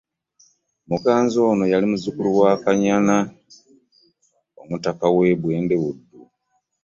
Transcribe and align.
Muganzi 0.89 1.35
ono 1.49 1.63
yali 1.73 1.85
muzzukulu 1.91 2.29
wa 2.39 2.51
Kannyana, 2.63 3.17
omutaka 4.61 5.05
w’e 5.15 5.33
Bwende 5.41 5.75
Buddu. 5.81 6.07